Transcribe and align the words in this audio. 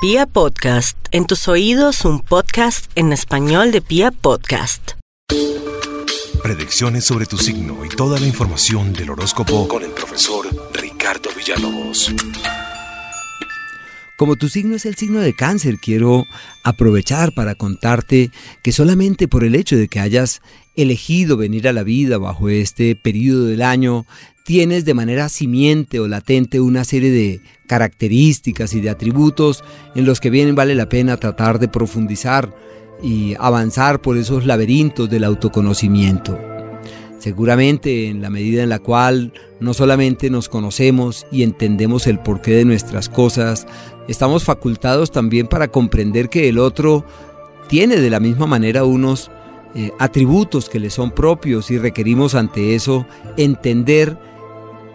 Pia 0.00 0.26
Podcast, 0.26 0.96
en 1.10 1.26
tus 1.26 1.48
oídos 1.48 2.04
un 2.04 2.20
podcast 2.20 2.88
en 2.94 3.12
español 3.12 3.72
de 3.72 3.82
Pia 3.82 4.12
Podcast. 4.12 4.92
Predicciones 6.40 7.04
sobre 7.04 7.26
tu 7.26 7.36
signo 7.36 7.84
y 7.84 7.88
toda 7.88 8.20
la 8.20 8.26
información 8.28 8.92
del 8.92 9.10
horóscopo 9.10 9.66
con 9.66 9.82
el 9.82 9.90
profesor 9.90 10.46
Ricardo 10.72 11.30
Villalobos. 11.36 12.14
Como 14.16 14.36
tu 14.36 14.48
signo 14.48 14.76
es 14.76 14.86
el 14.86 14.94
signo 14.94 15.18
de 15.18 15.34
cáncer, 15.34 15.78
quiero 15.82 16.22
aprovechar 16.62 17.32
para 17.34 17.56
contarte 17.56 18.30
que 18.62 18.70
solamente 18.70 19.26
por 19.26 19.42
el 19.42 19.56
hecho 19.56 19.76
de 19.76 19.88
que 19.88 19.98
hayas 19.98 20.42
elegido 20.76 21.36
venir 21.36 21.66
a 21.66 21.72
la 21.72 21.82
vida 21.82 22.18
bajo 22.18 22.48
este 22.48 22.94
periodo 22.94 23.46
del 23.46 23.62
año, 23.62 24.06
tienes 24.44 24.84
de 24.84 24.94
manera 24.94 25.28
simiente 25.28 25.98
o 25.98 26.06
latente 26.06 26.60
una 26.60 26.84
serie 26.84 27.10
de 27.10 27.40
características 27.68 28.74
y 28.74 28.80
de 28.80 28.90
atributos 28.90 29.62
en 29.94 30.04
los 30.04 30.18
que 30.18 30.30
bien 30.30 30.56
vale 30.56 30.74
la 30.74 30.88
pena 30.88 31.18
tratar 31.18 31.60
de 31.60 31.68
profundizar 31.68 32.52
y 33.00 33.36
avanzar 33.38 34.00
por 34.00 34.16
esos 34.16 34.44
laberintos 34.44 35.08
del 35.08 35.22
autoconocimiento. 35.22 36.36
Seguramente 37.20 38.08
en 38.08 38.22
la 38.22 38.30
medida 38.30 38.62
en 38.62 38.68
la 38.68 38.78
cual 38.78 39.32
no 39.60 39.74
solamente 39.74 40.30
nos 40.30 40.48
conocemos 40.48 41.26
y 41.30 41.42
entendemos 41.42 42.06
el 42.06 42.18
porqué 42.18 42.52
de 42.52 42.64
nuestras 42.64 43.08
cosas, 43.08 43.66
estamos 44.08 44.44
facultados 44.44 45.10
también 45.10 45.46
para 45.46 45.68
comprender 45.68 46.28
que 46.28 46.48
el 46.48 46.58
otro 46.58 47.04
tiene 47.68 47.96
de 47.96 48.10
la 48.10 48.20
misma 48.20 48.46
manera 48.46 48.84
unos 48.84 49.30
eh, 49.74 49.92
atributos 49.98 50.68
que 50.68 50.80
le 50.80 50.90
son 50.90 51.10
propios 51.10 51.70
y 51.70 51.78
requerimos 51.78 52.34
ante 52.34 52.74
eso 52.74 53.06
entender 53.36 54.16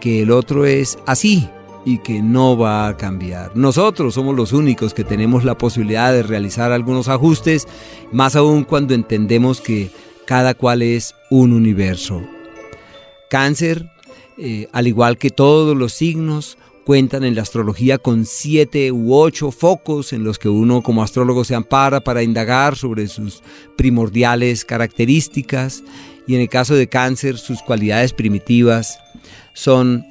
que 0.00 0.22
el 0.22 0.30
otro 0.30 0.66
es 0.66 0.98
así 1.06 1.48
y 1.84 1.98
que 1.98 2.22
no 2.22 2.56
va 2.56 2.88
a 2.88 2.96
cambiar. 2.96 3.56
Nosotros 3.56 4.14
somos 4.14 4.34
los 4.34 4.52
únicos 4.52 4.94
que 4.94 5.04
tenemos 5.04 5.44
la 5.44 5.58
posibilidad 5.58 6.12
de 6.12 6.22
realizar 6.22 6.72
algunos 6.72 7.08
ajustes, 7.08 7.66
más 8.12 8.36
aún 8.36 8.64
cuando 8.64 8.94
entendemos 8.94 9.60
que 9.60 9.90
cada 10.26 10.54
cual 10.54 10.82
es 10.82 11.14
un 11.30 11.52
universo. 11.52 12.22
Cáncer, 13.28 13.90
eh, 14.38 14.68
al 14.72 14.86
igual 14.86 15.18
que 15.18 15.30
todos 15.30 15.76
los 15.76 15.92
signos, 15.92 16.56
cuentan 16.84 17.24
en 17.24 17.34
la 17.34 17.42
astrología 17.42 17.98
con 17.98 18.26
siete 18.26 18.92
u 18.92 19.14
ocho 19.14 19.50
focos 19.50 20.12
en 20.12 20.22
los 20.22 20.38
que 20.38 20.48
uno 20.48 20.82
como 20.82 21.02
astrólogo 21.02 21.44
se 21.44 21.54
ampara 21.54 22.00
para 22.00 22.22
indagar 22.22 22.76
sobre 22.76 23.08
sus 23.08 23.42
primordiales 23.76 24.64
características 24.64 25.82
y 26.26 26.34
en 26.34 26.42
el 26.42 26.48
caso 26.48 26.74
de 26.74 26.88
cáncer 26.88 27.38
sus 27.38 27.62
cualidades 27.62 28.12
primitivas 28.12 28.98
son 29.54 30.04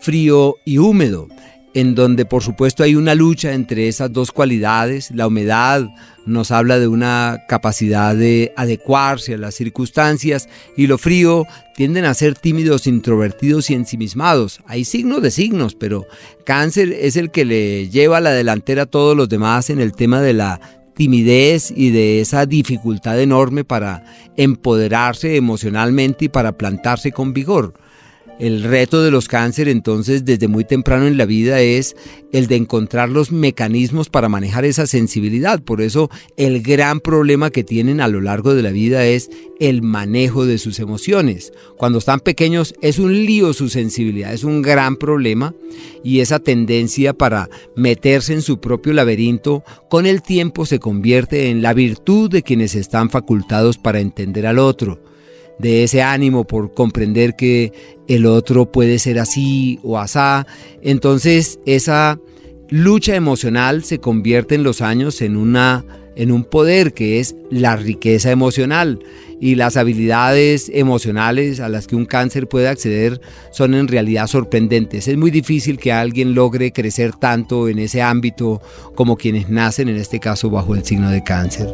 frío 0.00 0.56
y 0.64 0.78
húmedo, 0.78 1.28
en 1.74 1.94
donde 1.94 2.24
por 2.24 2.42
supuesto 2.42 2.82
hay 2.82 2.94
una 2.94 3.14
lucha 3.14 3.52
entre 3.52 3.88
esas 3.88 4.12
dos 4.12 4.32
cualidades. 4.32 5.10
La 5.12 5.26
humedad 5.26 5.88
nos 6.26 6.50
habla 6.50 6.78
de 6.78 6.88
una 6.88 7.44
capacidad 7.48 8.14
de 8.14 8.52
adecuarse 8.56 9.34
a 9.34 9.38
las 9.38 9.54
circunstancias 9.54 10.48
y 10.76 10.86
lo 10.86 10.98
frío 10.98 11.46
tienden 11.76 12.04
a 12.04 12.14
ser 12.14 12.34
tímidos, 12.34 12.86
introvertidos 12.86 13.70
y 13.70 13.74
ensimismados. 13.74 14.60
Hay 14.66 14.84
signos 14.84 15.22
de 15.22 15.30
signos, 15.30 15.74
pero 15.74 16.06
cáncer 16.44 16.92
es 16.92 17.16
el 17.16 17.30
que 17.30 17.44
le 17.44 17.88
lleva 17.88 18.18
a 18.18 18.22
la 18.22 18.32
delantera 18.32 18.82
a 18.82 18.86
todos 18.86 19.16
los 19.16 19.28
demás 19.28 19.70
en 19.70 19.80
el 19.80 19.92
tema 19.92 20.20
de 20.20 20.32
la 20.32 20.60
timidez 20.94 21.70
y 21.70 21.90
de 21.90 22.20
esa 22.20 22.44
dificultad 22.44 23.20
enorme 23.20 23.62
para 23.64 24.04
empoderarse 24.36 25.36
emocionalmente 25.36 26.24
y 26.24 26.28
para 26.28 26.58
plantarse 26.58 27.12
con 27.12 27.32
vigor. 27.32 27.74
El 28.38 28.62
reto 28.62 29.02
de 29.02 29.10
los 29.10 29.26
cáncer 29.26 29.68
entonces 29.68 30.24
desde 30.24 30.46
muy 30.46 30.64
temprano 30.64 31.08
en 31.08 31.18
la 31.18 31.26
vida 31.26 31.60
es 31.60 31.96
el 32.32 32.46
de 32.46 32.54
encontrar 32.54 33.08
los 33.08 33.32
mecanismos 33.32 34.10
para 34.10 34.28
manejar 34.28 34.64
esa 34.64 34.86
sensibilidad. 34.86 35.60
Por 35.60 35.80
eso 35.80 36.08
el 36.36 36.62
gran 36.62 37.00
problema 37.00 37.50
que 37.50 37.64
tienen 37.64 38.00
a 38.00 38.06
lo 38.06 38.20
largo 38.20 38.54
de 38.54 38.62
la 38.62 38.70
vida 38.70 39.04
es 39.04 39.28
el 39.58 39.82
manejo 39.82 40.46
de 40.46 40.58
sus 40.58 40.78
emociones. 40.78 41.52
Cuando 41.78 41.98
están 41.98 42.20
pequeños 42.20 42.76
es 42.80 43.00
un 43.00 43.12
lío 43.12 43.52
su 43.52 43.68
sensibilidad, 43.68 44.32
es 44.32 44.44
un 44.44 44.62
gran 44.62 44.94
problema 44.94 45.52
y 46.04 46.20
esa 46.20 46.38
tendencia 46.38 47.14
para 47.14 47.50
meterse 47.74 48.34
en 48.34 48.42
su 48.42 48.60
propio 48.60 48.92
laberinto 48.92 49.64
con 49.90 50.06
el 50.06 50.22
tiempo 50.22 50.64
se 50.64 50.78
convierte 50.78 51.50
en 51.50 51.60
la 51.60 51.74
virtud 51.74 52.30
de 52.30 52.44
quienes 52.44 52.76
están 52.76 53.10
facultados 53.10 53.78
para 53.78 53.98
entender 53.98 54.46
al 54.46 54.60
otro 54.60 55.00
de 55.58 55.84
ese 55.84 56.02
ánimo 56.02 56.46
por 56.46 56.72
comprender 56.74 57.36
que 57.36 57.72
el 58.06 58.26
otro 58.26 58.70
puede 58.70 58.98
ser 58.98 59.18
así 59.18 59.78
o 59.82 59.98
asá. 59.98 60.46
Entonces 60.82 61.60
esa 61.66 62.20
lucha 62.70 63.14
emocional 63.14 63.84
se 63.84 63.98
convierte 63.98 64.54
en 64.54 64.62
los 64.62 64.82
años 64.82 65.20
en 65.22 65.36
una 65.36 65.84
en 66.18 66.32
un 66.32 66.42
poder 66.42 66.94
que 66.94 67.20
es 67.20 67.36
la 67.48 67.76
riqueza 67.76 68.32
emocional 68.32 68.98
y 69.40 69.54
las 69.54 69.76
habilidades 69.76 70.68
emocionales 70.74 71.60
a 71.60 71.68
las 71.68 71.86
que 71.86 71.94
un 71.94 72.06
cáncer 72.06 72.48
puede 72.48 72.66
acceder 72.66 73.20
son 73.52 73.74
en 73.74 73.86
realidad 73.86 74.26
sorprendentes. 74.26 75.06
Es 75.06 75.16
muy 75.16 75.30
difícil 75.30 75.78
que 75.78 75.92
alguien 75.92 76.34
logre 76.34 76.72
crecer 76.72 77.14
tanto 77.14 77.68
en 77.68 77.78
ese 77.78 78.02
ámbito 78.02 78.60
como 78.96 79.16
quienes 79.16 79.48
nacen 79.48 79.88
en 79.88 79.96
este 79.96 80.18
caso 80.18 80.50
bajo 80.50 80.74
el 80.74 80.84
signo 80.84 81.08
de 81.08 81.22
cáncer. 81.22 81.68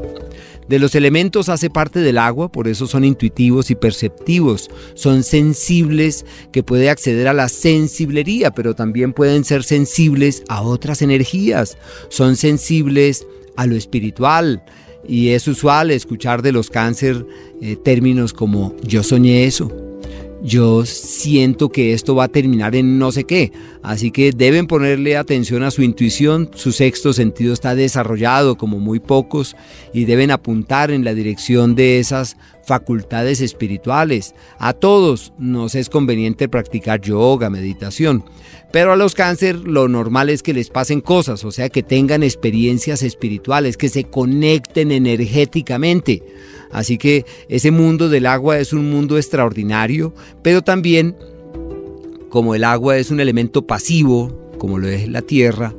De 0.69 0.79
los 0.79 0.95
elementos 0.95 1.49
hace 1.49 1.69
parte 1.69 2.01
del 2.01 2.17
agua, 2.17 2.51
por 2.51 2.69
eso 2.69 2.87
son 2.87 3.05
intuitivos 3.05 3.71
y 3.71 3.75
perceptivos, 3.75 4.71
son 4.95 5.23
sensibles 5.23 6.25
que 6.53 6.63
puede 6.63 6.89
acceder 6.89 7.29
a 7.29 7.35
la 7.35 7.49
sensiblería, 7.49 8.51
pero 8.51 8.75
también 8.75 9.13
pueden 9.13 9.45
ser 9.45 9.63
sensibles 9.63 10.43
a 10.49 10.63
otras 10.63 11.03
energías, 11.03 11.77
son 12.09 12.37
sensibles 12.37 13.27
a 13.57 13.67
lo 13.67 13.77
espiritual, 13.77 14.65
y 15.07 15.29
es 15.29 15.47
usual 15.49 15.91
escuchar 15.91 16.41
de 16.41 16.53
los 16.53 16.71
cáncer 16.71 17.27
eh, 17.61 17.77
términos 17.77 18.33
como 18.33 18.75
yo 18.83 19.03
soñé 19.03 19.45
eso, 19.45 19.71
yo 20.45 20.85
siento 20.85 21.71
que 21.71 21.95
esto 21.95 22.15
va 22.15 22.25
a 22.25 22.29
terminar 22.29 22.77
en 22.77 22.99
no 22.99 23.11
sé 23.13 23.25
qué. 23.25 23.51
Así 23.83 24.11
que 24.11 24.31
deben 24.31 24.67
ponerle 24.67 25.17
atención 25.17 25.63
a 25.63 25.71
su 25.71 25.83
intuición, 25.83 26.51
su 26.55 26.73
sexto 26.73 27.15
sentido 27.15 27.55
está 27.55 27.75
desarrollado 27.75 28.57
como 28.57 28.79
muy 28.79 29.01
pocos 29.01 29.57
y 29.95 30.05
deben 30.05 30.31
apuntar 30.31 30.91
en 30.91 31.03
la 31.03 31.15
dirección 31.15 31.75
de 31.75 31.99
esas 31.99 32.37
facultades 32.67 33.41
espirituales. 33.41 34.35
A 34.59 34.75
todos 34.75 35.33
nos 35.39 35.75
es 35.75 35.89
conveniente 35.89 36.49
practicar 36.49 37.01
yoga, 37.01 37.49
meditación, 37.49 38.25
pero 38.71 38.93
a 38.93 38.97
los 38.97 39.15
cáncer 39.15 39.57
lo 39.57 39.89
normal 39.89 40.29
es 40.29 40.43
que 40.43 40.53
les 40.53 40.69
pasen 40.69 41.01
cosas, 41.01 41.43
o 41.45 41.53
sea, 41.53 41.71
que 41.71 41.83
tengan 41.83 42.23
experiencias 42.23 43.03
espirituales, 43.03 43.79
que 43.79 43.89
se 43.89 44.05
conecten 44.05 44.93
energéticamente. 44.93 46.23
Así 46.75 46.99
que 46.99 47.25
ese 47.49 47.71
mundo 47.71 48.09
del 48.09 48.27
agua 48.27 48.59
es 48.59 48.73
un 48.73 48.91
mundo 48.91 49.17
extraordinario, 49.17 50.13
pero 50.43 50.61
también 50.61 51.17
como 52.29 52.57
el 52.57 52.65
agua 52.65 52.99
es 52.99 53.13
un 53.13 53.21
elemento 53.21 53.65
pasivo, 53.65 54.51
como 54.59 54.79
lo 54.79 54.89
es 54.89 55.09
la 55.09 55.23
tierra, 55.23 55.73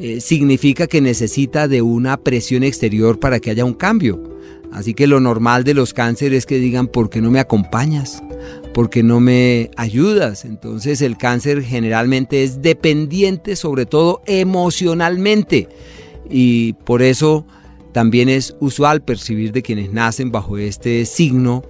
eh, 0.00 0.20
significa 0.20 0.88
que 0.88 1.00
necesita 1.00 1.68
de 1.68 1.82
una 1.82 2.16
presión 2.16 2.64
exterior 2.64 3.20
para 3.20 3.38
que 3.38 3.50
haya 3.50 3.64
un 3.64 3.74
cambio. 3.74 4.20
Así 4.72 4.92
que 4.92 5.06
lo 5.06 5.20
normal 5.20 5.62
de 5.62 5.72
los 5.72 5.94
cánceres 5.94 6.38
es 6.38 6.46
que 6.46 6.58
digan, 6.58 6.88
¿por 6.88 7.10
qué 7.10 7.20
no 7.20 7.30
me 7.30 7.38
acompañas? 7.38 8.20
¿Por 8.72 8.90
qué 8.90 9.04
no 9.04 9.20
me 9.20 9.70
ayudas? 9.76 10.44
Entonces 10.44 11.00
el 11.00 11.16
cáncer 11.16 11.62
generalmente 11.62 12.42
es 12.42 12.60
dependiente 12.60 13.54
sobre 13.54 13.86
todo 13.86 14.20
emocionalmente 14.26 15.68
y 16.28 16.72
por 16.72 17.02
eso 17.02 17.46
también 17.94 18.28
es 18.28 18.56
usual 18.58 19.02
percibir 19.02 19.52
de 19.52 19.62
quienes 19.62 19.92
nacen 19.92 20.32
bajo 20.32 20.58
este 20.58 21.06
signo 21.06 21.62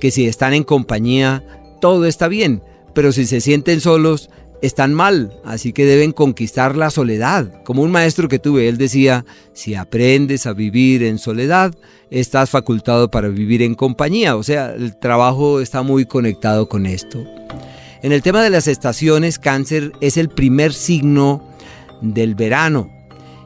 que 0.00 0.10
si 0.10 0.26
están 0.26 0.54
en 0.54 0.64
compañía 0.64 1.44
todo 1.80 2.06
está 2.06 2.26
bien, 2.26 2.62
pero 2.94 3.12
si 3.12 3.26
se 3.26 3.42
sienten 3.42 3.82
solos 3.82 4.30
están 4.62 4.94
mal, 4.94 5.38
así 5.44 5.72
que 5.72 5.84
deben 5.84 6.12
conquistar 6.12 6.74
la 6.74 6.90
soledad. 6.90 7.62
Como 7.64 7.82
un 7.82 7.92
maestro 7.92 8.28
que 8.28 8.38
tuve, 8.38 8.68
él 8.68 8.78
decía, 8.78 9.26
si 9.52 9.74
aprendes 9.74 10.46
a 10.46 10.54
vivir 10.54 11.02
en 11.04 11.18
soledad, 11.18 11.74
estás 12.10 12.50
facultado 12.50 13.10
para 13.10 13.28
vivir 13.28 13.62
en 13.62 13.74
compañía. 13.76 14.36
O 14.36 14.42
sea, 14.42 14.72
el 14.74 14.98
trabajo 14.98 15.60
está 15.60 15.82
muy 15.82 16.06
conectado 16.06 16.68
con 16.68 16.86
esto. 16.86 17.22
En 18.02 18.10
el 18.10 18.22
tema 18.22 18.42
de 18.42 18.50
las 18.50 18.66
estaciones, 18.66 19.38
cáncer 19.38 19.92
es 20.00 20.16
el 20.16 20.30
primer 20.30 20.72
signo 20.72 21.46
del 22.00 22.34
verano 22.34 22.97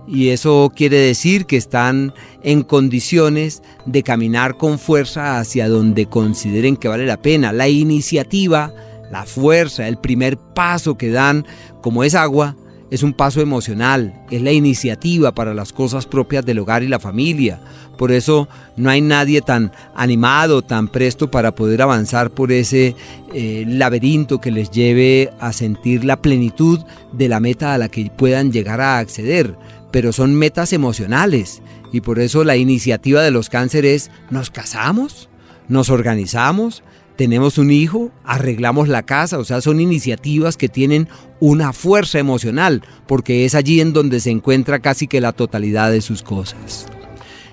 y 0.06 0.30
eso 0.30 0.72
quiere 0.74 0.98
decir 0.98 1.46
que 1.46 1.56
están 1.56 2.12
en 2.42 2.62
condiciones 2.62 3.62
de 3.86 4.02
caminar 4.02 4.56
con 4.56 4.78
fuerza 4.78 5.38
hacia 5.38 5.68
donde 5.68 6.06
consideren 6.06 6.76
que 6.76 6.88
vale 6.88 7.06
la 7.06 7.22
pena. 7.22 7.52
La 7.52 7.68
iniciativa, 7.68 8.74
la 9.10 9.24
fuerza, 9.24 9.86
el 9.86 9.98
primer 9.98 10.36
paso 10.36 10.96
que 10.96 11.10
dan, 11.10 11.46
como 11.80 12.04
es 12.04 12.14
agua, 12.14 12.56
es 12.92 13.02
un 13.02 13.14
paso 13.14 13.40
emocional, 13.40 14.12
es 14.30 14.42
la 14.42 14.52
iniciativa 14.52 15.32
para 15.32 15.54
las 15.54 15.72
cosas 15.72 16.04
propias 16.04 16.44
del 16.44 16.58
hogar 16.58 16.82
y 16.82 16.88
la 16.88 17.00
familia. 17.00 17.58
Por 17.96 18.12
eso 18.12 18.48
no 18.76 18.90
hay 18.90 19.00
nadie 19.00 19.40
tan 19.40 19.72
animado, 19.94 20.60
tan 20.60 20.88
presto 20.88 21.30
para 21.30 21.54
poder 21.54 21.80
avanzar 21.80 22.30
por 22.30 22.52
ese 22.52 22.94
eh, 23.32 23.64
laberinto 23.66 24.42
que 24.42 24.50
les 24.50 24.70
lleve 24.70 25.30
a 25.40 25.54
sentir 25.54 26.04
la 26.04 26.20
plenitud 26.20 26.80
de 27.12 27.28
la 27.28 27.40
meta 27.40 27.72
a 27.72 27.78
la 27.78 27.88
que 27.88 28.10
puedan 28.14 28.52
llegar 28.52 28.82
a 28.82 28.98
acceder. 28.98 29.56
Pero 29.92 30.12
son 30.12 30.34
metas 30.34 30.72
emocionales 30.72 31.62
y 31.92 32.00
por 32.00 32.18
eso 32.18 32.42
la 32.42 32.56
iniciativa 32.56 33.22
de 33.22 33.30
los 33.30 33.48
cánceres, 33.48 34.10
¿nos 34.30 34.50
casamos? 34.50 35.28
¿Nos 35.68 35.90
organizamos? 35.90 36.82
tenemos 37.16 37.58
un 37.58 37.70
hijo, 37.70 38.10
arreglamos 38.24 38.88
la 38.88 39.02
casa, 39.02 39.38
o 39.38 39.44
sea, 39.44 39.60
son 39.60 39.80
iniciativas 39.80 40.56
que 40.56 40.68
tienen 40.68 41.08
una 41.40 41.72
fuerza 41.72 42.18
emocional, 42.18 42.82
porque 43.06 43.44
es 43.44 43.54
allí 43.54 43.80
en 43.80 43.92
donde 43.92 44.20
se 44.20 44.30
encuentra 44.30 44.80
casi 44.80 45.06
que 45.06 45.20
la 45.20 45.32
totalidad 45.32 45.90
de 45.90 46.00
sus 46.00 46.22
cosas. 46.22 46.86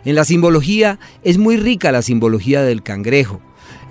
En 0.05 0.15
la 0.15 0.25
simbología 0.25 0.99
es 1.23 1.37
muy 1.37 1.57
rica 1.57 1.91
la 1.91 2.01
simbología 2.01 2.63
del 2.63 2.83
cangrejo. 2.83 3.41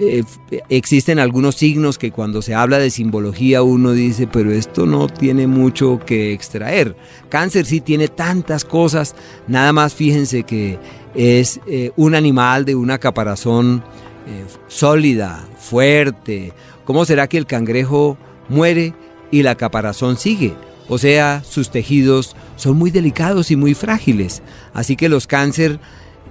Eh, 0.01 0.23
existen 0.69 1.19
algunos 1.19 1.57
signos 1.57 1.99
que 1.99 2.13
cuando 2.13 2.41
se 2.41 2.55
habla 2.55 2.79
de 2.79 2.91
simbología 2.91 3.63
uno 3.63 3.93
dice, 3.93 4.29
pero 4.29 4.53
esto 4.53 4.87
no 4.87 5.09
tiene 5.09 5.47
mucho 5.47 5.99
que 6.05 6.33
extraer. 6.33 6.95
Cáncer 7.29 7.67
sí 7.67 7.81
tiene 7.81 8.07
tantas 8.07 8.65
cosas, 8.65 9.17
nada 9.49 9.73
más 9.73 9.95
fíjense 9.95 10.45
que 10.45 10.79
es 11.15 11.61
eh, 11.67 11.91
un 11.97 12.15
animal 12.15 12.65
de 12.65 12.77
una 12.77 12.99
caparazón 12.99 13.83
eh, 14.29 14.45
sólida, 14.69 15.45
fuerte. 15.59 16.53
¿Cómo 16.85 17.05
será 17.05 17.27
que 17.27 17.39
el 17.39 17.47
cangrejo 17.47 18.17
muere 18.49 18.95
y 19.33 19.43
la 19.43 19.57
caparazón 19.57 20.17
sigue? 20.17 20.55
O 20.89 20.97
sea, 20.99 21.43
sus 21.45 21.71
tejidos 21.71 22.37
son 22.57 22.79
muy 22.79 22.91
delicados 22.91 23.51
y 23.51 23.57
muy 23.57 23.75
frágiles. 23.75 24.43
Así 24.73 24.97
que 24.97 25.09
los 25.09 25.27
cáncer 25.27 25.81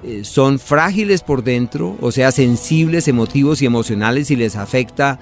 eh, 0.08 0.24
son 0.24 0.58
frágiles 0.58 1.22
por 1.22 1.44
dentro, 1.44 1.98
o 2.00 2.14
sea, 2.14 2.32
sensibles, 2.32 3.10
emotivos 3.10 3.62
y 3.62 3.66
emocionales 3.66 4.32
y 4.32 4.38
les 4.38 4.56
afecta 4.56 5.20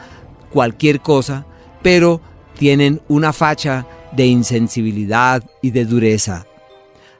cualquier 0.51 1.01
cosa, 1.01 1.47
pero 1.81 2.21
tienen 2.55 3.01
una 3.07 3.33
facha 3.33 3.87
de 4.11 4.27
insensibilidad 4.27 5.43
y 5.63 5.71
de 5.71 5.85
dureza. 5.85 6.45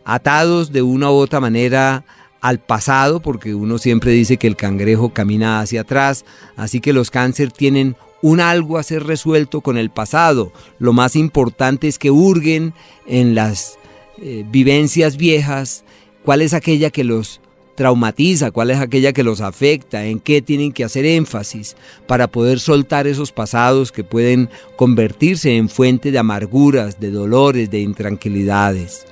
Atados 0.04 0.72
de 0.72 0.84
una 0.84 1.10
u 1.10 1.16
otra 1.16 1.40
manera 1.40 2.06
al 2.40 2.60
pasado, 2.60 3.20
porque 3.20 3.56
uno 3.56 3.80
siempre 3.80 4.12
dice 4.12 4.38
que 4.38 4.46
el 4.46 4.56
cangrejo 4.56 5.10
camina 5.10 5.60
hacia 5.60 5.82
atrás, 5.82 6.24
así 6.58 6.82
que 6.82 6.94
los 6.94 7.10
cáncer 7.10 7.52
tienen 7.52 7.96
un 8.22 8.42
algo 8.42 8.78
a 8.78 8.84
ser 8.84 9.06
resuelto 9.06 9.62
con 9.62 9.80
el 9.80 9.90
pasado. 9.90 10.54
Lo 10.78 10.94
más 10.94 11.16
importante 11.16 11.88
es 11.88 11.98
que 11.98 12.12
hurguen 12.12 12.76
en 13.08 13.34
las 13.34 13.80
eh, 14.22 14.46
vivencias 14.48 15.18
viejas, 15.18 15.84
cuál 16.24 16.44
es 16.44 16.54
aquella 16.54 16.92
que 16.92 17.04
los 17.04 17.42
traumatiza, 17.76 18.52
cuál 18.52 18.72
es 18.72 18.80
aquella 18.80 19.14
que 19.14 19.24
los 19.24 19.42
afecta, 19.42 20.06
en 20.06 20.20
qué 20.20 20.42
tienen 20.42 20.72
que 20.72 20.84
hacer 20.84 21.06
énfasis 21.06 21.76
para 22.08 22.28
poder 22.28 22.60
soltar 22.60 23.06
esos 23.06 23.32
pasados 23.32 23.92
que 23.92 24.04
pueden 24.04 24.50
convertirse 24.78 25.56
en 25.56 25.70
fuente 25.70 26.12
de 26.12 26.20
amarguras, 26.20 27.00
de 27.00 27.12
dolores, 27.12 27.70
de 27.70 27.82
intranquilidades. 27.82 29.06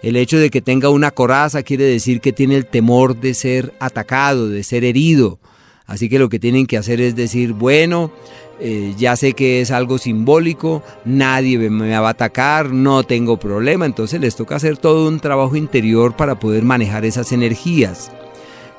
El 0.00 0.14
hecho 0.14 0.38
de 0.38 0.50
que 0.50 0.62
tenga 0.62 0.90
una 0.90 1.10
coraza 1.10 1.64
quiere 1.64 1.84
decir 1.84 2.20
que 2.20 2.32
tiene 2.32 2.54
el 2.54 2.66
temor 2.66 3.18
de 3.18 3.34
ser 3.34 3.74
atacado, 3.80 4.48
de 4.48 4.62
ser 4.62 4.84
herido. 4.84 5.40
Así 5.86 6.08
que 6.08 6.20
lo 6.20 6.28
que 6.28 6.38
tienen 6.38 6.66
que 6.66 6.76
hacer 6.76 7.00
es 7.00 7.16
decir, 7.16 7.52
bueno, 7.52 8.12
eh, 8.60 8.94
ya 8.98 9.14
sé 9.14 9.34
que 9.34 9.60
es 9.60 9.70
algo 9.70 9.98
simbólico, 9.98 10.82
nadie 11.04 11.58
me 11.70 11.96
va 11.96 12.08
a 12.08 12.10
atacar, 12.10 12.72
no 12.72 13.04
tengo 13.04 13.36
problema, 13.36 13.86
entonces 13.86 14.20
les 14.20 14.34
toca 14.34 14.56
hacer 14.56 14.76
todo 14.76 15.06
un 15.06 15.20
trabajo 15.20 15.54
interior 15.54 16.16
para 16.16 16.40
poder 16.40 16.64
manejar 16.64 17.04
esas 17.04 17.30
energías. 17.30 18.10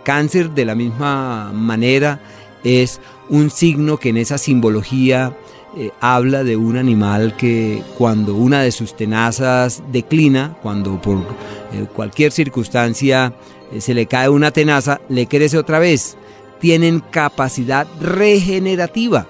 Cáncer 0.03 0.51
de 0.51 0.65
la 0.65 0.75
misma 0.75 1.51
manera 1.53 2.19
es 2.65 2.99
un 3.29 3.49
signo 3.49 3.97
que 3.97 4.09
en 4.09 4.17
esa 4.17 4.37
simbología 4.37 5.37
eh, 5.77 5.91
habla 6.01 6.43
de 6.43 6.57
un 6.57 6.75
animal 6.75 7.37
que 7.37 7.81
cuando 7.97 8.35
una 8.35 8.61
de 8.61 8.73
sus 8.73 8.97
tenazas 8.97 9.81
declina, 9.93 10.57
cuando 10.61 11.01
por 11.01 11.19
eh, 11.19 11.85
cualquier 11.95 12.33
circunstancia 12.33 13.33
se 13.77 13.93
le 13.93 14.07
cae 14.07 14.27
una 14.27 14.51
tenaza, 14.51 14.99
le 15.07 15.27
crece 15.27 15.57
otra 15.57 15.79
vez. 15.79 16.17
Tienen 16.59 16.99
capacidad 16.99 17.87
regenerativa, 18.01 19.27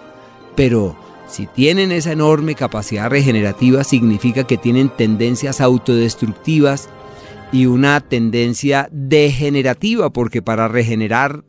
pero 0.59 0.93
si 1.25 1.45
tienen 1.47 1.93
esa 1.93 2.11
enorme 2.11 2.53
capacidad 2.53 3.09
regenerativa 3.09 3.85
significa 3.85 4.45
que 4.45 4.57
tienen 4.57 4.89
tendencias 4.89 5.61
autodestructivas 5.61 6.89
y 7.53 7.65
una 7.65 8.01
tendencia 8.01 8.89
degenerativa, 8.91 10.09
porque 10.09 10.41
para 10.41 10.67
regenerar 10.67 11.45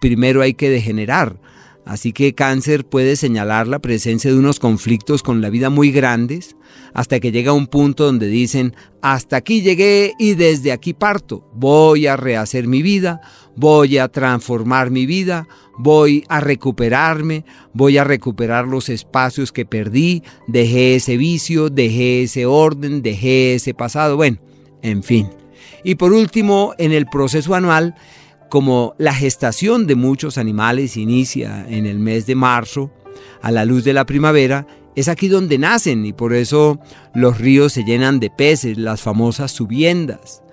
primero 0.00 0.40
hay 0.40 0.54
que 0.54 0.70
degenerar. 0.70 1.38
Así 1.84 2.14
que 2.14 2.34
cáncer 2.34 2.86
puede 2.86 3.16
señalar 3.16 3.68
la 3.68 3.80
presencia 3.80 4.30
de 4.32 4.38
unos 4.38 4.58
conflictos 4.58 5.22
con 5.22 5.42
la 5.42 5.50
vida 5.50 5.68
muy 5.68 5.92
grandes, 5.92 6.56
hasta 6.94 7.20
que 7.20 7.32
llega 7.32 7.52
un 7.52 7.66
punto 7.66 8.06
donde 8.06 8.28
dicen, 8.28 8.74
hasta 9.02 9.36
aquí 9.36 9.60
llegué 9.60 10.14
y 10.18 10.32
desde 10.32 10.72
aquí 10.72 10.94
parto, 10.94 11.46
voy 11.52 12.06
a 12.06 12.16
rehacer 12.16 12.66
mi 12.66 12.80
vida, 12.80 13.20
voy 13.56 13.98
a 13.98 14.08
transformar 14.08 14.90
mi 14.90 15.06
vida, 15.06 15.48
voy 15.78 16.24
a 16.28 16.40
recuperarme, 16.40 17.44
voy 17.72 17.98
a 17.98 18.04
recuperar 18.04 18.66
los 18.66 18.88
espacios 18.88 19.52
que 19.52 19.66
perdí, 19.66 20.22
dejé 20.46 20.96
ese 20.96 21.16
vicio, 21.16 21.70
dejé 21.70 22.22
ese 22.22 22.46
orden, 22.46 23.02
dejé 23.02 23.54
ese 23.54 23.74
pasado, 23.74 24.16
bueno, 24.16 24.38
en 24.82 25.02
fin. 25.02 25.28
Y 25.82 25.96
por 25.96 26.12
último, 26.12 26.74
en 26.78 26.92
el 26.92 27.06
proceso 27.06 27.54
anual, 27.54 27.94
como 28.48 28.94
la 28.98 29.14
gestación 29.14 29.86
de 29.86 29.96
muchos 29.96 30.38
animales 30.38 30.96
inicia 30.96 31.66
en 31.68 31.86
el 31.86 31.98
mes 31.98 32.26
de 32.26 32.34
marzo, 32.34 32.90
a 33.42 33.50
la 33.50 33.64
luz 33.64 33.84
de 33.84 33.92
la 33.92 34.06
primavera, 34.06 34.66
es 34.96 35.08
aquí 35.08 35.28
donde 35.28 35.58
nacen 35.58 36.06
y 36.06 36.12
por 36.12 36.34
eso 36.34 36.78
los 37.14 37.38
ríos 37.38 37.72
se 37.72 37.84
llenan 37.84 38.20
de 38.20 38.30
peces, 38.30 38.78
las 38.78 39.02
famosas 39.02 39.50
subiendas, 39.50 40.43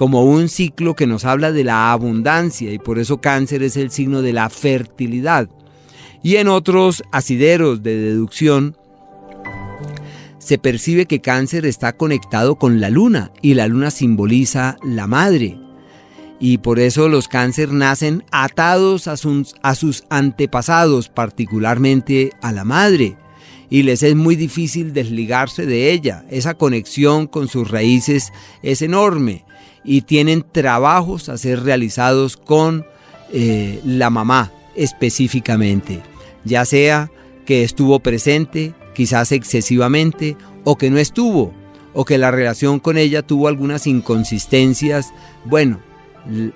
como 0.00 0.24
un 0.24 0.48
ciclo 0.48 0.96
que 0.96 1.06
nos 1.06 1.26
habla 1.26 1.52
de 1.52 1.62
la 1.62 1.92
abundancia 1.92 2.72
y 2.72 2.78
por 2.78 2.98
eso 2.98 3.20
cáncer 3.20 3.62
es 3.62 3.76
el 3.76 3.90
signo 3.90 4.22
de 4.22 4.32
la 4.32 4.48
fertilidad. 4.48 5.50
Y 6.22 6.36
en 6.36 6.48
otros 6.48 7.02
asideros 7.12 7.82
de 7.82 7.98
deducción, 7.98 8.78
se 10.38 10.56
percibe 10.56 11.04
que 11.04 11.20
cáncer 11.20 11.66
está 11.66 11.98
conectado 11.98 12.56
con 12.56 12.80
la 12.80 12.88
luna 12.88 13.30
y 13.42 13.52
la 13.52 13.66
luna 13.66 13.90
simboliza 13.90 14.78
la 14.82 15.06
madre 15.06 15.58
y 16.38 16.56
por 16.56 16.78
eso 16.78 17.10
los 17.10 17.28
cáncer 17.28 17.70
nacen 17.70 18.24
atados 18.30 19.06
a 19.06 19.18
sus, 19.18 19.54
a 19.62 19.74
sus 19.74 20.04
antepasados, 20.08 21.10
particularmente 21.10 22.30
a 22.40 22.52
la 22.52 22.64
madre, 22.64 23.18
y 23.68 23.82
les 23.82 24.02
es 24.02 24.16
muy 24.16 24.34
difícil 24.34 24.94
desligarse 24.94 25.66
de 25.66 25.92
ella. 25.92 26.24
Esa 26.30 26.54
conexión 26.54 27.26
con 27.26 27.48
sus 27.48 27.70
raíces 27.70 28.32
es 28.62 28.80
enorme 28.80 29.44
y 29.84 30.02
tienen 30.02 30.44
trabajos 30.50 31.28
a 31.28 31.38
ser 31.38 31.62
realizados 31.62 32.36
con 32.36 32.86
eh, 33.32 33.80
la 33.84 34.10
mamá 34.10 34.52
específicamente, 34.74 36.00
ya 36.44 36.64
sea 36.64 37.10
que 37.44 37.64
estuvo 37.64 38.00
presente, 38.00 38.74
quizás 38.94 39.32
excesivamente, 39.32 40.36
o 40.64 40.76
que 40.76 40.90
no 40.90 40.98
estuvo, 40.98 41.52
o 41.92 42.04
que 42.04 42.18
la 42.18 42.30
relación 42.30 42.78
con 42.78 42.96
ella 42.96 43.22
tuvo 43.22 43.48
algunas 43.48 43.86
inconsistencias. 43.86 45.12
Bueno, 45.44 45.80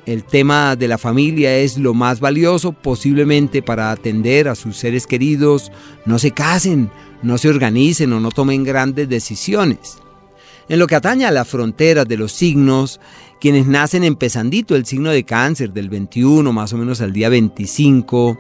el 0.06 0.25
tema 0.25 0.76
de 0.76 0.88
la 0.88 0.98
familia 0.98 1.56
es 1.56 1.78
lo 1.78 1.94
más 1.94 2.20
valioso 2.20 2.72
posiblemente 2.72 3.62
para 3.62 3.90
atender 3.90 4.48
a 4.48 4.54
sus 4.54 4.76
seres 4.76 5.06
queridos. 5.06 5.72
No 6.04 6.18
se 6.18 6.32
casen, 6.32 6.90
no 7.22 7.38
se 7.38 7.48
organicen 7.48 8.12
o 8.12 8.20
no 8.20 8.30
tomen 8.30 8.62
grandes 8.62 9.08
decisiones. 9.08 9.98
En 10.68 10.78
lo 10.78 10.87
que 10.87 10.94
atañe 10.94 11.26
a 11.26 11.30
las 11.30 11.48
fronteras 11.48 12.06
de 12.08 12.16
los 12.16 12.32
signos, 12.32 13.00
quienes 13.40 13.66
nacen 13.66 14.04
empezandito 14.04 14.76
el 14.76 14.86
signo 14.86 15.10
de 15.10 15.24
cáncer 15.24 15.72
del 15.72 15.88
21 15.88 16.52
más 16.52 16.72
o 16.72 16.76
menos 16.76 17.00
al 17.00 17.12
día 17.12 17.28
25 17.28 18.38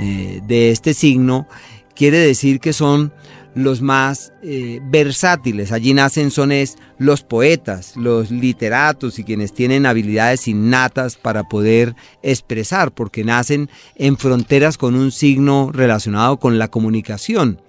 eh, 0.00 0.40
de 0.46 0.70
este 0.70 0.94
signo, 0.94 1.46
quiere 1.94 2.18
decir 2.18 2.60
que 2.60 2.72
son 2.72 3.12
los 3.54 3.82
más 3.82 4.32
eh, 4.42 4.80
versátiles. 4.84 5.72
Allí 5.72 5.92
nacen 5.92 6.30
son 6.30 6.52
los 6.98 7.22
poetas, 7.22 7.96
los 7.96 8.30
literatos 8.30 9.18
y 9.18 9.24
quienes 9.24 9.52
tienen 9.52 9.86
habilidades 9.86 10.48
innatas 10.48 11.16
para 11.16 11.44
poder 11.44 11.94
expresar, 12.22 12.92
porque 12.92 13.24
nacen 13.24 13.68
en 13.96 14.16
fronteras 14.16 14.78
con 14.78 14.94
un 14.94 15.10
signo 15.12 15.70
relacionado 15.72 16.38
con 16.38 16.58
la 16.58 16.68
comunicación. 16.68 17.60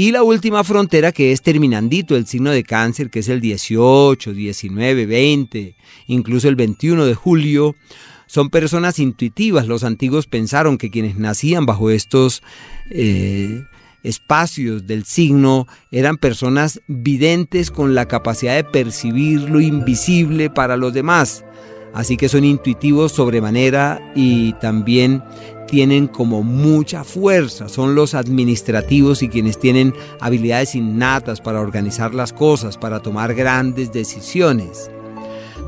Y 0.00 0.12
la 0.12 0.22
última 0.22 0.64
frontera 0.64 1.12
que 1.12 1.30
es 1.30 1.42
terminandito, 1.42 2.16
el 2.16 2.26
signo 2.26 2.52
de 2.52 2.64
cáncer, 2.64 3.10
que 3.10 3.18
es 3.18 3.28
el 3.28 3.42
18, 3.42 4.32
19, 4.32 5.04
20, 5.04 5.76
incluso 6.06 6.48
el 6.48 6.56
21 6.56 7.04
de 7.04 7.14
julio, 7.14 7.76
son 8.26 8.48
personas 8.48 8.98
intuitivas. 8.98 9.66
Los 9.66 9.84
antiguos 9.84 10.26
pensaron 10.26 10.78
que 10.78 10.90
quienes 10.90 11.18
nacían 11.18 11.66
bajo 11.66 11.90
estos... 11.90 12.42
Eh, 12.90 13.62
espacios 14.02 14.86
del 14.86 15.04
signo 15.04 15.66
eran 15.90 16.16
personas 16.16 16.80
videntes 16.86 17.70
con 17.70 17.94
la 17.94 18.08
capacidad 18.08 18.54
de 18.54 18.64
percibir 18.64 19.42
lo 19.42 19.60
invisible 19.60 20.48
para 20.48 20.78
los 20.78 20.94
demás. 20.94 21.44
Así 21.92 22.16
que 22.16 22.30
son 22.30 22.44
intuitivos 22.44 23.12
sobremanera 23.12 24.00
y 24.14 24.54
también 24.54 25.22
tienen 25.70 26.08
como 26.08 26.42
mucha 26.42 27.04
fuerza, 27.04 27.68
son 27.68 27.94
los 27.94 28.14
administrativos 28.14 29.22
y 29.22 29.28
quienes 29.28 29.58
tienen 29.58 29.94
habilidades 30.20 30.74
innatas 30.74 31.40
para 31.40 31.60
organizar 31.60 32.12
las 32.12 32.32
cosas, 32.32 32.76
para 32.76 33.00
tomar 33.00 33.34
grandes 33.34 33.92
decisiones. 33.92 34.90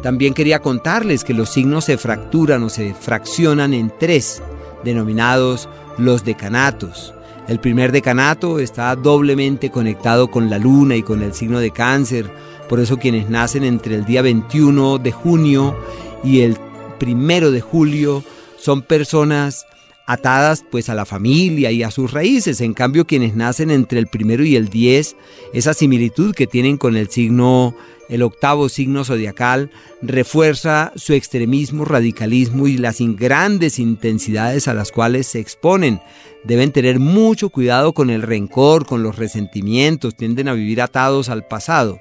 También 0.02 0.34
quería 0.34 0.58
contarles 0.58 1.22
que 1.22 1.34
los 1.34 1.50
signos 1.50 1.84
se 1.84 1.98
fracturan 1.98 2.64
o 2.64 2.68
se 2.68 2.94
fraccionan 2.94 3.72
en 3.74 3.92
tres, 4.00 4.42
denominados 4.82 5.68
los 5.98 6.24
decanatos. 6.24 7.14
El 7.46 7.60
primer 7.60 7.92
decanato 7.92 8.58
está 8.58 8.96
doblemente 8.96 9.70
conectado 9.70 10.32
con 10.32 10.50
la 10.50 10.58
luna 10.58 10.96
y 10.96 11.04
con 11.04 11.22
el 11.22 11.32
signo 11.32 11.60
de 11.60 11.70
cáncer, 11.70 12.28
por 12.68 12.80
eso 12.80 12.98
quienes 12.98 13.30
nacen 13.30 13.62
entre 13.62 13.94
el 13.94 14.04
día 14.04 14.22
21 14.22 14.98
de 14.98 15.12
junio 15.12 15.76
y 16.24 16.40
el 16.40 16.56
primero 16.98 17.52
de 17.52 17.60
julio 17.60 18.24
son 18.58 18.82
personas 18.82 19.66
atadas 20.06 20.64
pues 20.70 20.88
a 20.88 20.94
la 20.94 21.04
familia 21.04 21.70
y 21.70 21.82
a 21.82 21.90
sus 21.90 22.12
raíces. 22.12 22.60
En 22.60 22.74
cambio, 22.74 23.06
quienes 23.06 23.34
nacen 23.34 23.70
entre 23.70 23.98
el 23.98 24.06
primero 24.06 24.44
y 24.44 24.56
el 24.56 24.68
10, 24.68 25.16
esa 25.52 25.74
similitud 25.74 26.34
que 26.34 26.46
tienen 26.46 26.76
con 26.76 26.96
el 26.96 27.08
signo, 27.08 27.74
el 28.08 28.22
octavo 28.22 28.68
signo 28.68 29.04
zodiacal, 29.04 29.70
refuerza 30.02 30.92
su 30.96 31.12
extremismo, 31.12 31.84
radicalismo 31.84 32.66
y 32.66 32.76
las 32.76 32.98
grandes 33.00 33.78
intensidades 33.78 34.68
a 34.68 34.74
las 34.74 34.92
cuales 34.92 35.26
se 35.26 35.40
exponen. 35.40 36.00
Deben 36.44 36.72
tener 36.72 36.98
mucho 36.98 37.50
cuidado 37.50 37.92
con 37.92 38.10
el 38.10 38.22
rencor, 38.22 38.84
con 38.84 39.02
los 39.02 39.16
resentimientos, 39.16 40.16
tienden 40.16 40.48
a 40.48 40.54
vivir 40.54 40.82
atados 40.82 41.28
al 41.28 41.46
pasado. 41.46 42.00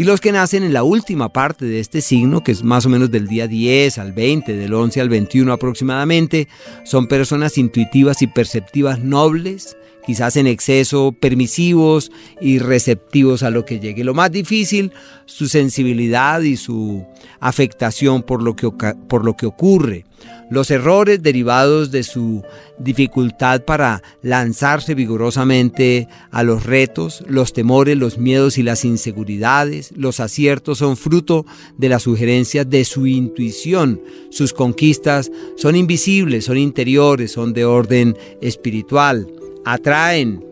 Y 0.00 0.04
los 0.04 0.22
que 0.22 0.32
nacen 0.32 0.62
en 0.62 0.72
la 0.72 0.82
última 0.82 1.30
parte 1.30 1.66
de 1.66 1.78
este 1.78 2.00
signo, 2.00 2.42
que 2.42 2.52
es 2.52 2.64
más 2.64 2.86
o 2.86 2.88
menos 2.88 3.10
del 3.10 3.26
día 3.28 3.46
10 3.46 3.98
al 3.98 4.14
20, 4.14 4.56
del 4.56 4.72
11 4.72 4.98
al 4.98 5.10
21 5.10 5.52
aproximadamente, 5.52 6.48
son 6.84 7.06
personas 7.06 7.58
intuitivas 7.58 8.22
y 8.22 8.26
perceptivas 8.26 9.00
nobles, 9.00 9.76
quizás 10.04 10.36
en 10.36 10.46
exceso 10.46 11.12
permisivos 11.12 12.10
y 12.40 12.58
receptivos 12.58 13.42
a 13.42 13.50
lo 13.50 13.64
que 13.64 13.80
llegue. 13.80 14.04
Lo 14.04 14.14
más 14.14 14.30
difícil, 14.30 14.92
su 15.26 15.48
sensibilidad 15.48 16.40
y 16.40 16.56
su 16.56 17.06
afectación 17.40 18.22
por 18.22 18.42
lo 18.42 18.56
que, 18.56 18.70
por 19.08 19.24
lo 19.24 19.36
que 19.36 19.46
ocurre 19.46 20.04
los 20.50 20.70
errores 20.72 21.22
derivados 21.22 21.90
de 21.92 22.02
su 22.02 22.42
dificultad 22.78 23.64
para 23.64 24.02
lanzarse 24.20 24.94
vigorosamente 24.94 26.08
a 26.32 26.42
los 26.42 26.64
retos, 26.64 27.22
los 27.28 27.52
temores, 27.52 27.96
los 27.96 28.18
miedos 28.18 28.58
y 28.58 28.64
las 28.64 28.84
inseguridades, 28.84 29.92
los 29.96 30.18
aciertos 30.18 30.78
son 30.78 30.96
fruto 30.96 31.46
de 31.78 31.88
las 31.88 32.02
sugerencias 32.02 32.68
de 32.68 32.84
su 32.84 33.06
intuición. 33.06 34.02
Sus 34.30 34.52
conquistas 34.52 35.30
son 35.56 35.76
invisibles, 35.76 36.46
son 36.46 36.58
interiores, 36.58 37.30
son 37.30 37.52
de 37.52 37.64
orden 37.64 38.16
espiritual, 38.40 39.28
atraen 39.64 40.44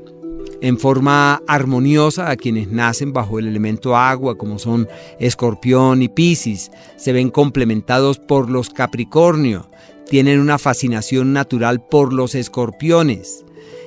en 0.60 0.78
forma 0.78 1.42
armoniosa 1.46 2.30
a 2.30 2.36
quienes 2.36 2.70
nacen 2.70 3.12
bajo 3.12 3.38
el 3.38 3.46
elemento 3.46 3.96
agua, 3.96 4.36
como 4.36 4.58
son 4.58 4.88
Escorpión 5.20 6.02
y 6.02 6.08
Piscis. 6.08 6.70
Se 6.96 7.12
ven 7.12 7.30
complementados 7.30 8.18
por 8.18 8.50
los 8.50 8.70
Capricornio. 8.70 9.68
Tienen 10.08 10.40
una 10.40 10.58
fascinación 10.58 11.32
natural 11.32 11.84
por 11.86 12.12
los 12.12 12.34
escorpiones. 12.34 13.44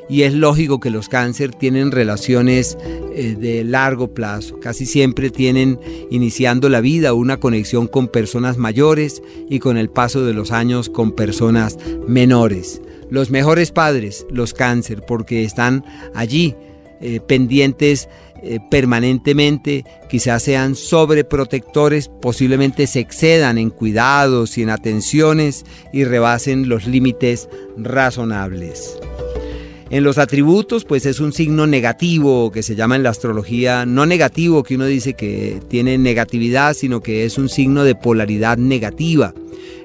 Y 0.09 0.23
es 0.23 0.33
lógico 0.33 0.79
que 0.79 0.89
los 0.89 1.07
cáncer 1.07 1.51
tienen 1.55 1.91
relaciones 1.91 2.77
eh, 3.15 3.35
de 3.39 3.63
largo 3.63 4.13
plazo. 4.13 4.59
Casi 4.59 4.85
siempre 4.85 5.29
tienen, 5.29 5.79
iniciando 6.09 6.67
la 6.69 6.81
vida, 6.81 7.13
una 7.13 7.37
conexión 7.37 7.87
con 7.87 8.07
personas 8.07 8.57
mayores 8.57 9.23
y 9.49 9.59
con 9.59 9.77
el 9.77 9.89
paso 9.89 10.25
de 10.25 10.33
los 10.33 10.51
años 10.51 10.89
con 10.89 11.13
personas 11.13 11.77
menores 12.07 12.81
los 13.11 13.29
mejores 13.29 13.71
padres, 13.71 14.25
los 14.31 14.53
cáncer, 14.53 15.03
porque 15.05 15.43
están 15.43 15.85
allí 16.15 16.55
eh, 17.01 17.19
pendientes 17.19 18.07
eh, 18.41 18.59
permanentemente, 18.71 19.85
quizás 20.09 20.41
sean 20.41 20.75
sobreprotectores, 20.75 22.09
posiblemente 22.21 22.87
se 22.87 23.01
excedan 23.01 23.57
en 23.57 23.69
cuidados 23.69 24.57
y 24.57 24.63
en 24.63 24.69
atenciones 24.69 25.65
y 25.91 26.05
rebasen 26.05 26.69
los 26.69 26.87
límites 26.87 27.49
razonables. 27.77 28.97
En 29.89 30.05
los 30.05 30.17
atributos, 30.17 30.85
pues 30.85 31.05
es 31.05 31.19
un 31.19 31.33
signo 31.33 31.67
negativo 31.67 32.49
que 32.49 32.63
se 32.63 32.75
llama 32.75 32.95
en 32.95 33.03
la 33.03 33.09
astrología, 33.09 33.85
no 33.85 34.05
negativo 34.05 34.63
que 34.63 34.75
uno 34.75 34.85
dice 34.85 35.15
que 35.15 35.59
tiene 35.67 35.97
negatividad, 35.97 36.75
sino 36.75 37.01
que 37.01 37.25
es 37.25 37.37
un 37.37 37.49
signo 37.49 37.83
de 37.83 37.95
polaridad 37.95 38.57
negativa, 38.57 39.33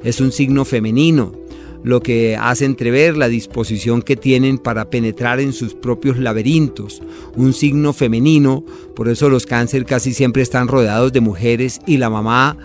es 0.04 0.20
un 0.20 0.30
signo 0.30 0.64
femenino 0.64 1.45
lo 1.82 2.00
que 2.00 2.36
hace 2.36 2.64
entrever 2.64 3.16
la 3.16 3.28
disposición 3.28 4.02
que 4.02 4.16
tienen 4.16 4.58
para 4.58 4.90
penetrar 4.90 5.40
en 5.40 5.52
sus 5.52 5.74
propios 5.74 6.18
laberintos, 6.18 7.02
un 7.34 7.52
signo 7.52 7.92
femenino, 7.92 8.64
por 8.94 9.08
eso 9.08 9.28
los 9.28 9.46
cáncer 9.46 9.84
casi 9.84 10.12
siempre 10.14 10.42
están 10.42 10.68
rodeados 10.68 11.12
de 11.12 11.20
mujeres 11.20 11.80
y 11.86 11.98
la 11.98 12.10
mamá 12.10 12.56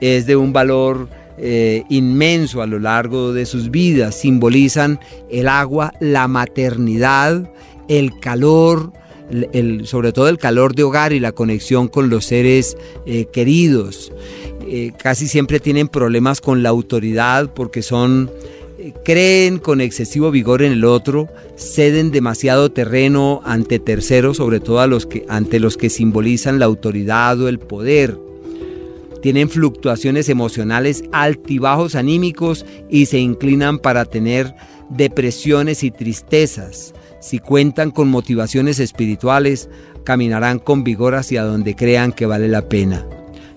es 0.00 0.26
de 0.26 0.36
un 0.36 0.52
valor 0.52 1.08
eh, 1.38 1.84
inmenso 1.88 2.60
a 2.60 2.66
lo 2.66 2.78
largo 2.78 3.32
de 3.32 3.46
sus 3.46 3.70
vidas, 3.70 4.14
simbolizan 4.14 5.00
el 5.30 5.48
agua, 5.48 5.92
la 6.00 6.28
maternidad, 6.28 7.50
el 7.88 8.18
calor, 8.20 8.92
sobre 9.84 10.12
todo 10.12 10.28
el 10.28 10.38
calor 10.38 10.74
de 10.74 10.82
hogar 10.82 11.12
y 11.12 11.20
la 11.20 11.32
conexión 11.32 11.88
con 11.88 12.10
los 12.10 12.26
seres 12.26 12.76
eh, 13.06 13.26
queridos. 13.32 14.12
Eh, 14.66 14.92
casi 14.98 15.28
siempre 15.28 15.60
tienen 15.60 15.88
problemas 15.88 16.40
con 16.40 16.62
la 16.62 16.68
autoridad 16.68 17.52
porque 17.54 17.82
son 17.82 18.30
creen 19.04 19.58
con 19.58 19.80
excesivo 19.80 20.30
vigor 20.30 20.62
en 20.62 20.72
el 20.72 20.84
otro, 20.84 21.28
ceden 21.56 22.10
demasiado 22.10 22.70
terreno 22.70 23.40
ante 23.44 23.78
terceros, 23.78 24.38
sobre 24.38 24.60
todo 24.60 24.80
ante 25.28 25.60
los 25.60 25.76
que 25.76 25.90
simbolizan 25.90 26.58
la 26.58 26.66
autoridad 26.66 27.40
o 27.40 27.48
el 27.48 27.58
poder. 27.58 28.16
Tienen 29.22 29.50
fluctuaciones 29.50 30.28
emocionales 30.28 31.04
altibajos 31.12 31.94
anímicos 31.94 32.64
y 32.88 33.06
se 33.06 33.18
inclinan 33.18 33.78
para 33.78 34.06
tener 34.06 34.54
depresiones 34.88 35.84
y 35.84 35.90
tristezas. 35.90 36.94
Si 37.20 37.38
cuentan 37.38 37.90
con 37.90 38.08
motivaciones 38.08 38.78
espirituales, 38.78 39.68
caminarán 40.04 40.58
con 40.58 40.84
vigor 40.84 41.14
hacia 41.14 41.44
donde 41.44 41.76
crean 41.76 42.12
que 42.12 42.24
vale 42.24 42.48
la 42.48 42.66
pena 42.68 43.06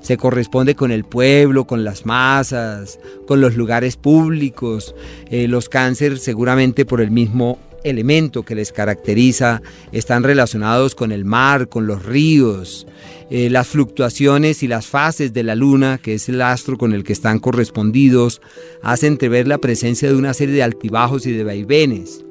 se 0.04 0.18
corresponde 0.18 0.76
con 0.76 0.92
el 0.92 1.06
pueblo, 1.06 1.66
con 1.66 1.84
las 1.84 2.06
masas, 2.06 3.00
con 3.26 3.42
los 3.42 3.56
lugares 3.56 3.96
públicos. 3.96 4.94
Eh, 5.32 5.48
los 5.48 5.70
cánceres 5.70 6.22
seguramente 6.22 6.86
por 6.86 7.02
el 7.02 7.10
mismo 7.10 7.58
elemento 7.84 8.44
que 8.44 8.56
les 8.56 8.72
caracteriza 8.72 9.62
están 9.92 10.24
relacionados 10.24 10.94
con 10.94 11.12
el 11.12 11.26
mar, 11.26 11.70
con 11.70 11.88
los 11.88 12.06
ríos. 12.06 12.86
Eh, 13.30 13.50
las 13.50 13.68
fluctuaciones 13.68 14.62
y 14.62 14.68
las 14.68 14.88
fases 14.88 15.34
de 15.34 15.44
la 15.44 15.56
luna, 15.56 15.98
que 15.98 16.16
es 16.16 16.28
el 16.30 16.42
astro 16.42 16.78
con 16.78 16.94
el 16.94 17.04
que 17.04 17.14
están 17.14 17.40
correspondidos, 17.40 18.42
hacen 18.84 19.14
entrever 19.14 19.48
la 19.48 19.58
presencia 19.58 20.10
de 20.10 20.16
una 20.16 20.34
serie 20.34 20.56
de 20.56 20.64
altibajos 20.64 21.26
y 21.26 21.32
de 21.32 21.44
vaivenes. 21.44 22.24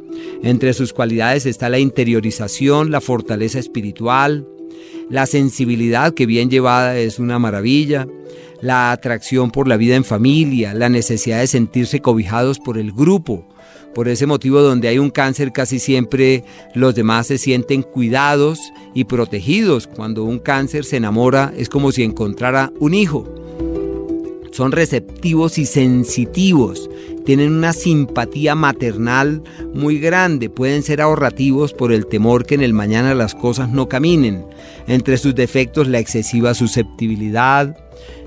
Entre 0.43 0.75
sus 0.75 0.93
cualidades 0.93 1.47
está 1.47 1.69
la 1.69 1.79
interiorización, 1.79 2.91
la 2.91 3.01
fortaleza 3.01 3.59
espiritual, 3.59 4.47
la 5.13 5.27
sensibilidad 5.27 6.15
que 6.15 6.25
bien 6.25 6.49
llevada 6.49 6.97
es 6.97 7.19
una 7.19 7.39
maravilla, 7.39 8.09
la 8.63 8.93
atracción 8.93 9.51
por 9.51 9.69
la 9.69 9.77
vida 9.77 9.95
en 9.95 10.05
familia, 10.05 10.73
la 10.73 10.89
necesidad 10.89 11.41
de 11.41 11.47
sentirse 11.49 12.01
cobijados 12.01 12.59
por 12.59 12.79
el 12.79 12.93
grupo. 12.93 13.47
Por 13.95 14.09
ese 14.09 14.25
motivo 14.25 14.63
donde 14.63 14.89
hay 14.89 14.99
un 14.99 15.11
cáncer 15.11 15.53
casi 15.53 15.79
siempre 15.81 16.45
los 16.75 16.95
demás 16.95 17.27
se 17.27 17.37
sienten 17.37 17.83
cuidados 17.83 18.59
y 18.95 19.05
protegidos. 19.05 19.87
Cuando 19.87 20.25
un 20.25 20.39
cáncer 20.39 20.87
se 20.87 20.97
enamora 20.97 21.53
es 21.59 21.69
como 21.69 21.93
si 21.93 22.03
encontrara 22.05 22.73
un 22.81 22.95
hijo. 22.95 23.42
Son 24.53 24.71
receptivos 24.71 25.59
y 25.59 25.67
sensitivos 25.67 26.89
tienen 27.25 27.53
una 27.53 27.73
simpatía 27.73 28.55
maternal 28.55 29.43
muy 29.75 29.99
grande, 29.99 30.51
pueden 30.51 30.83
ser 30.83 31.01
ahorrativos 31.01 31.73
por 31.73 31.93
el 31.93 32.07
temor 32.07 32.45
que 32.45 32.57
en 32.57 32.63
el 32.63 32.73
mañana 32.73 33.15
las 33.15 33.35
cosas 33.35 33.69
no 33.71 33.89
caminen. 33.89 34.45
Entre 34.89 35.17
sus 35.17 35.35
defectos 35.35 35.87
la 35.87 36.01
excesiva 36.01 36.55
susceptibilidad, 36.55 37.77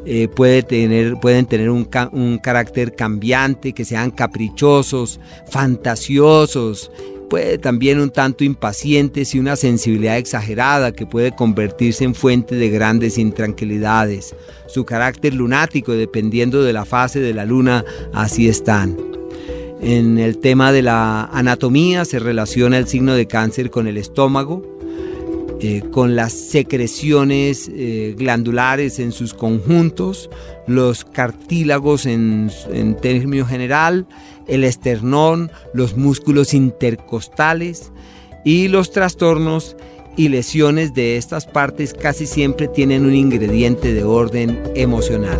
eh, 0.06 0.28
puede 0.28 0.64
tener, 0.64 1.16
pueden 1.20 1.46
tener 1.46 1.70
un, 1.70 1.90
un 2.14 2.38
carácter 2.38 2.96
cambiante, 2.96 3.74
que 3.74 3.84
sean 3.84 4.12
caprichosos, 4.12 5.20
fantasiosos, 5.50 6.92
puede 7.28 7.58
también 7.58 8.00
un 8.00 8.10
tanto 8.10 8.44
impacientes 8.44 9.36
y 9.36 9.40
una 9.40 9.56
sensibilidad 9.56 10.18
exagerada 10.18 10.92
que 10.92 11.06
puede 11.06 11.32
convertirse 11.32 12.04
en 12.04 12.16
fuente 12.16 12.56
de 12.56 12.70
grandes 12.70 13.18
intranquilidades. 13.18 14.36
Su 14.68 14.86
carácter 14.86 15.34
lunático, 15.34 15.94
dependiendo 15.94 16.64
de 16.64 16.74
la 16.74 16.86
fase 16.86 17.20
de 17.20 17.34
la 17.34 17.46
luna, 17.46 17.84
así 18.14 18.48
están. 18.48 18.98
En 19.82 20.18
el 20.18 20.40
tema 20.40 20.72
de 20.72 20.82
la 20.82 21.26
anatomía 21.26 22.06
se 22.06 22.20
relaciona 22.20 22.78
el 22.78 22.88
signo 22.88 23.14
de 23.14 23.28
cáncer 23.28 23.70
con 23.70 23.88
el 23.88 23.98
estómago, 23.98 24.64
eh, 25.62 25.84
con 25.92 26.16
las 26.16 26.34
secreciones 26.34 27.70
eh, 27.74 28.14
glandulares 28.18 29.00
en 29.00 29.12
sus 29.12 29.34
conjuntos, 29.34 30.30
los 30.68 31.06
cartílagos 31.06 32.06
en, 32.06 32.52
en 32.72 32.96
término 32.98 33.46
general, 33.46 34.06
el 34.48 34.64
esternón, 34.64 35.52
los 35.74 35.98
músculos 35.98 36.54
intercostales 36.54 37.92
y 38.44 38.68
los 38.68 38.92
trastornos 38.92 39.76
y 40.18 40.30
lesiones 40.30 40.94
de 40.94 41.18
estas 41.18 41.46
partes 41.46 41.94
casi 41.94 42.26
siempre 42.26 42.68
tienen 42.68 43.06
un 43.06 43.16
ingrediente 43.16 43.94
de 43.94 44.04
orden 44.04 44.62
emocional. 44.76 45.40